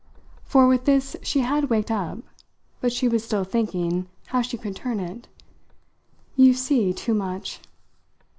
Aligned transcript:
for 0.43 0.65
with 0.65 0.85
this 0.85 1.15
she 1.21 1.41
had 1.41 1.69
waked 1.69 1.91
up. 1.91 2.17
But 2.79 2.91
she 2.91 3.07
was 3.07 3.23
still 3.23 3.43
thinking 3.43 4.09
how 4.25 4.41
she 4.41 4.57
could 4.57 4.75
turn 4.75 4.99
it. 4.99 5.27
"You 6.35 6.55
see 6.55 6.91
too 6.91 7.13
much." 7.13 7.59